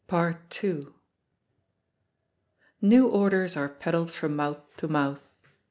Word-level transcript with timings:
New 2.81 3.07
orders 3.07 3.55
are 3.55 3.69
peddled 3.69 4.09
from 4.09 4.35
mouth 4.35 4.57
to 4.77 4.87
mouth. 4.87 5.29